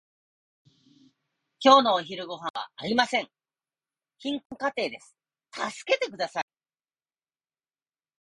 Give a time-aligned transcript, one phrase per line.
[1.59, 3.29] 今日のお昼ごはんはありません。
[4.17, 5.15] 貧困家庭です。
[5.51, 6.43] 助けてください。